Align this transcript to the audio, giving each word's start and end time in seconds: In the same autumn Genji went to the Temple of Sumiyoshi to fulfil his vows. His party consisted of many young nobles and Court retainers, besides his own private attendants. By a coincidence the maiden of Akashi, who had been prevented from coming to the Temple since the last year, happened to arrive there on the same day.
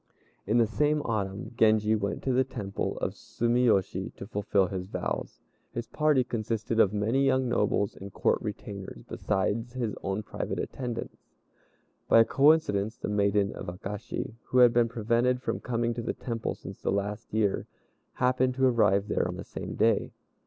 In 0.47 0.57
the 0.57 0.65
same 0.65 1.03
autumn 1.03 1.53
Genji 1.55 1.93
went 1.95 2.23
to 2.23 2.33
the 2.33 2.43
Temple 2.43 2.97
of 2.97 3.13
Sumiyoshi 3.13 4.15
to 4.15 4.25
fulfil 4.25 4.65
his 4.65 4.87
vows. 4.87 5.41
His 5.73 5.85
party 5.85 6.23
consisted 6.23 6.79
of 6.79 6.91
many 6.91 7.23
young 7.23 7.47
nobles 7.47 7.95
and 7.95 8.11
Court 8.11 8.41
retainers, 8.41 9.03
besides 9.03 9.73
his 9.73 9.93
own 10.01 10.23
private 10.23 10.57
attendants. 10.57 11.27
By 12.07 12.21
a 12.21 12.25
coincidence 12.25 12.97
the 12.97 13.09
maiden 13.09 13.53
of 13.53 13.67
Akashi, 13.67 14.33
who 14.45 14.57
had 14.57 14.73
been 14.73 14.89
prevented 14.89 15.39
from 15.39 15.59
coming 15.59 15.93
to 15.93 16.01
the 16.01 16.13
Temple 16.13 16.55
since 16.55 16.81
the 16.81 16.91
last 16.91 17.31
year, 17.31 17.67
happened 18.13 18.55
to 18.55 18.65
arrive 18.65 19.07
there 19.07 19.27
on 19.27 19.35
the 19.37 19.43
same 19.43 19.75
day. 19.75 20.09